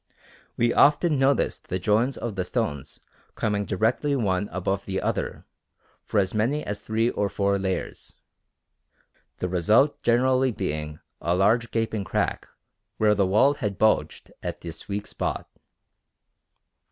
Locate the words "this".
14.61-14.87